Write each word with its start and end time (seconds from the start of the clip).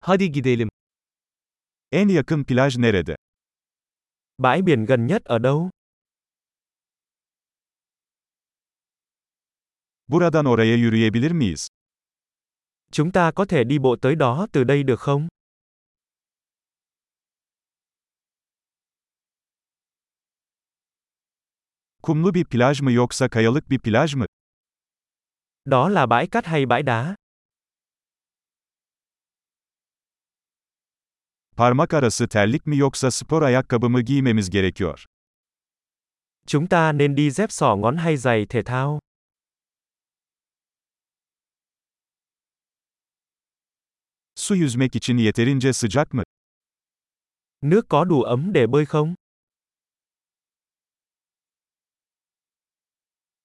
Hadi 0.00 0.32
gidelim. 0.32 0.68
En 1.92 2.08
yakın 2.08 2.44
plaj 2.44 2.78
nerede? 2.78 3.16
Bãi 4.38 4.62
biển 4.62 4.86
gần 4.86 5.06
nhất 5.06 5.24
ở 5.24 5.38
đâu? 5.38 5.70
Buradan 10.08 10.46
oraya 10.46 10.76
yürüyebilir 10.76 11.30
miyiz? 11.30 11.68
Chúng 12.92 13.12
ta 13.12 13.32
có 13.32 13.44
thể 13.44 13.64
đi 13.64 13.78
bộ 13.78 13.96
tới 14.02 14.16
đó 14.16 14.46
từ 14.52 14.64
đây 14.64 14.82
được 14.82 15.00
không? 15.00 15.28
Kumlu 22.02 22.34
bir 22.34 22.44
plaj 22.44 22.82
mı 22.82 22.92
yoksa 22.92 23.28
kayalık 23.28 23.70
bir 23.70 23.78
plaj 23.78 24.14
mı? 24.14 24.26
Đó 25.64 25.88
là 25.88 26.06
bãi 26.06 26.26
cát 26.26 26.46
hay 26.46 26.66
bãi 26.66 26.82
đá? 26.82 27.16
Parmak 31.60 31.94
arası 31.94 32.28
terlik 32.28 32.66
mi 32.66 32.78
yoksa 32.78 33.10
spor 33.10 33.42
ayakkabı 33.42 33.90
mı 33.90 34.00
giymemiz 34.02 34.50
gerekiyor? 34.50 35.04
Chúng 36.46 36.66
ta 36.66 36.92
nên 36.92 37.16
đi 37.16 37.30
dép 37.30 37.52
sỏ 37.52 37.76
ngón 37.76 37.96
hay 37.96 38.16
giày 38.16 38.46
thể 38.46 38.62
thao? 38.62 39.00
Su 44.36 44.56
yüzmek 44.56 44.96
için 44.96 45.18
yeterince 45.18 45.72
sıcak 45.72 46.14
mı? 46.14 46.22
Nước 47.62 47.88
có 47.88 48.04
đủ 48.04 48.22
ấm 48.22 48.52
để 48.52 48.66
bơi 48.66 48.86
không? 48.86 49.14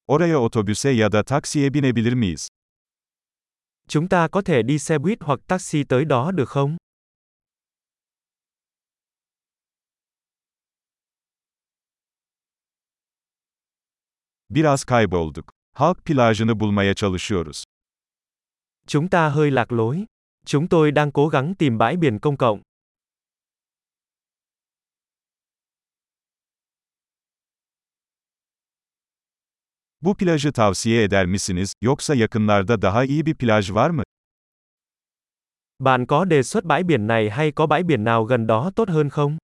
Oraya 0.07 0.37
otobüse 0.37 0.89
ya 0.89 1.09
da 1.09 1.23
taksiye 1.23 1.73
binebilir 1.73 2.13
miyiz? 2.13 2.47
Chúng 3.87 4.07
ta 4.09 4.27
có 4.27 4.41
thể 4.41 4.63
đi 4.63 4.79
xe 4.79 4.97
buýt 4.97 5.17
hoặc 5.21 5.39
taxi 5.47 5.83
tới 5.83 6.05
đó 6.05 6.31
được 6.31 6.49
không? 6.49 6.77
Biraz 14.49 14.83
kaybolduk. 14.83 15.45
Halk 15.73 16.05
plajını 16.05 16.59
bulmaya 16.59 16.93
çalışıyoruz. 16.93 17.63
Chúng 18.87 19.09
ta 19.09 19.29
hơi 19.29 19.51
lạc 19.51 19.71
lối. 19.71 20.05
Chúng 20.45 20.67
tôi 20.67 20.91
đang 20.91 21.11
cố 21.11 21.27
gắng 21.27 21.55
tìm 21.55 21.77
bãi 21.77 21.97
biển 21.97 22.19
công 22.19 22.37
cộng. 22.37 22.61
Bu 30.01 30.15
plajı 30.17 30.51
tavsiye 30.51 31.03
eder 31.03 31.25
misiniz, 31.25 31.73
yoksa 31.81 32.15
yakınlarda 32.15 32.81
daha 32.81 33.03
iyi 33.03 33.25
bir 33.25 33.35
plaj 33.35 33.71
var 33.71 33.89
mı? 33.89 34.03
Bạn 35.79 36.05
có 36.05 36.25
đề 36.25 36.43
xuất 36.43 36.63
bãi 36.65 36.83
biển 36.83 37.07
này 37.07 37.29
hay 37.29 37.51
có 37.51 37.67
bãi 37.67 37.83
biển 37.83 38.03
nào 38.03 38.23
gần 38.23 38.47
đó 38.47 38.71
tốt 38.75 38.89
hơn 38.89 39.09
không? 39.09 39.37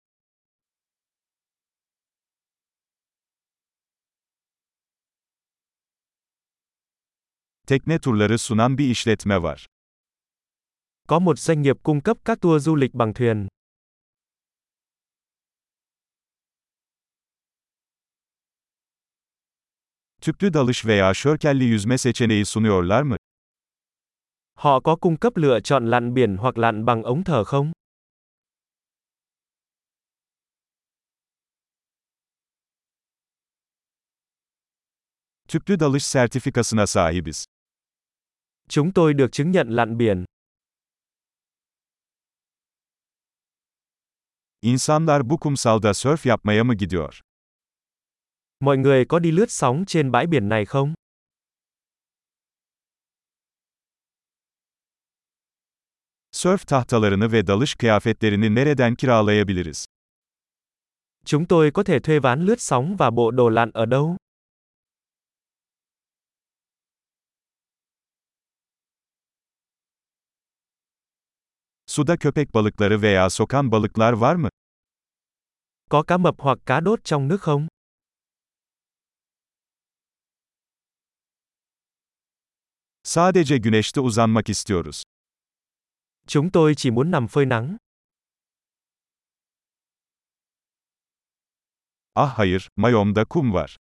Tekne 7.67 7.99
turları 7.99 8.37
sunan 8.37 8.77
bir 8.77 8.89
işletme 8.89 9.43
var. 9.43 9.65
Có 11.07 11.19
một 11.19 11.39
doanh 11.39 11.61
nghiệp 11.61 11.77
cung 11.83 12.01
cấp 12.01 12.17
các 12.25 12.41
tour 12.41 12.61
du 12.61 12.75
lịch 12.75 12.93
bằng 12.93 13.13
thuyền. 13.13 13.47
Tüplü 20.21 20.53
dalış 20.53 20.85
veya 20.85 21.13
şörkelli 21.13 21.63
yüzme 21.63 21.97
seçeneği 21.97 22.45
sunuyorlar 22.45 23.01
mı? 23.01 23.15
Họ 24.55 24.79
có 24.79 24.95
cung 24.95 25.17
cấp 25.17 25.37
lựa 25.37 25.59
chọn 25.59 25.85
lặn 25.85 26.13
biển 26.13 26.37
hoặc 26.37 26.57
lặn 26.57 26.85
bằng 26.85 27.03
ống 27.03 27.23
thở 27.23 27.43
không? 27.43 27.71
Tüplü 35.51 35.79
dalış 35.79 36.05
sertifikasına 36.05 36.87
sahibiz. 36.87 37.45
Chúng 38.69 38.93
tôi 38.93 39.13
được 39.17 39.31
chứng 39.31 39.51
nhận 39.51 39.67
lặn 39.75 39.97
biển. 39.97 40.25
İnsanlar 44.61 45.29
bu 45.29 45.39
kumsalda 45.39 45.93
sörf 45.93 46.29
yapmaya 46.29 46.63
mı 46.63 46.75
gidiyor? 46.75 47.19
Mọi 48.59 48.77
người 48.77 49.05
có 49.05 49.19
đi 49.19 49.31
lướt 49.31 49.51
sóng 49.51 49.85
trên 49.87 50.11
bãi 50.11 50.27
biển 50.27 50.49
này 50.49 50.65
không? 50.65 50.93
Sörf 56.31 56.65
tahtalarını 56.65 57.31
ve 57.31 57.47
dalış 57.47 57.75
kıyafetlerini 57.75 58.55
nereden 58.55 58.95
kiralayabiliriz? 58.95 59.85
Chúng 61.25 61.45
tôi 61.47 61.71
có 61.71 61.83
thể 61.83 61.99
thuê 61.99 62.19
ván 62.19 62.45
lướt 62.45 62.61
sóng 62.61 62.95
và 62.97 63.09
bộ 63.09 63.31
đồ 63.31 63.49
lặn 63.49 63.71
ở 63.73 63.85
đâu? 63.85 64.17
Suda 71.91 72.17
köpek 72.17 72.53
balıkları 72.53 73.01
veya 73.01 73.29
sokan 73.29 73.71
balıklar 73.71 74.13
var 74.13 74.35
mı? 74.35 74.49
Có 75.89 76.03
cá 76.03 76.17
mập 76.17 76.35
hoặc 76.39 76.57
cá 76.65 76.79
đốt 76.79 76.99
trong 77.03 77.27
nước 77.27 77.41
không? 77.41 77.67
Sadece 83.03 83.57
güneşte 83.57 84.01
uzanmak 84.01 84.49
istiyoruz. 84.49 85.03
Chúng 86.27 86.51
tôi 86.51 86.75
chỉ 86.75 86.91
muốn 86.91 87.11
nằm 87.11 87.27
phơi 87.27 87.45
nắng. 87.45 87.77
Ah 92.15 92.37
hayır, 92.37 92.69
mayomda 92.75 93.25
kum 93.25 93.53
var. 93.53 93.75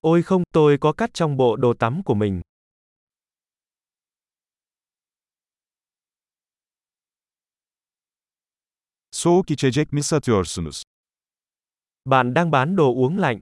Ôi 0.00 0.22
không, 0.22 0.42
tôi 0.52 0.78
có 0.80 0.92
cát 0.92 1.14
trong 1.14 1.36
bộ 1.36 1.56
đồ 1.56 1.74
tắm 1.74 2.02
của 2.02 2.14
mình. 2.14 2.42
Soğuk 9.18 9.50
içecek 9.50 9.92
mi 9.92 10.02
satıyorsunuz? 10.02 10.82
Bạn 12.04 12.34
đang 12.34 12.52
bán 12.52 12.76
đồ 12.76 12.94
uống 12.94 13.18
lạnh. 13.18 13.40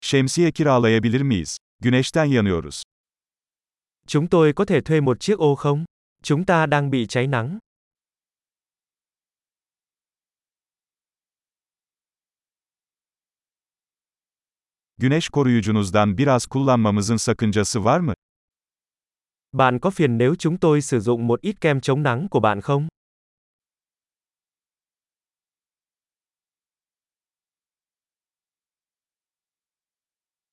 Şemsiye 0.00 0.52
kiralayabilir 0.52 1.20
miyiz? 1.20 1.56
Güneşten 1.80 2.24
yanıyoruz. 2.24 2.82
Chúng 4.06 4.28
tôi 4.28 4.52
có 4.52 4.64
thể 4.64 4.80
thuê 4.80 5.00
một 5.00 5.20
chiếc 5.20 5.38
ô 5.38 5.54
không? 5.54 5.84
Chúng 6.22 6.44
ta 6.46 6.66
đang 6.66 6.90
bị 6.90 7.06
cháy 7.06 7.26
nắng. 7.26 7.58
Güneş 14.98 15.28
koruyucunuzdan 15.28 16.18
biraz 16.18 16.46
kullanmamızın 16.46 17.16
sakıncası 17.16 17.84
var 17.84 18.00
mı? 18.00 18.14
Bạn 19.56 19.78
có 19.78 19.90
phiền 19.90 20.18
nếu 20.18 20.34
chúng 20.34 20.58
tôi 20.58 20.80
sử 20.80 21.00
dụng 21.00 21.26
một 21.26 21.40
ít 21.40 21.60
kem 21.60 21.80
chống 21.80 22.02
nắng 22.02 22.28
của 22.30 22.40
bạn 22.40 22.60
không? 22.60 22.88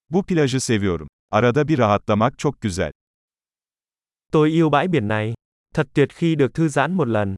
Bu 0.10 0.22
plajı 0.22 0.60
seviyorum. 0.60 1.08
Arada 1.32 1.68
bir 1.68 1.78
rahatlamak 1.78 2.38
çok 2.38 2.56
güzel. 2.62 2.92
Tôi 4.32 4.50
yêu 4.50 4.70
bãi 4.70 4.88
biển 4.88 5.08
này. 5.08 5.34
Thật 5.74 5.88
tuyệt 5.94 6.14
khi 6.14 6.36
được 6.36 6.54
thư 6.54 6.68
giãn 6.68 6.94
một 6.94 7.08
lần. 7.08 7.36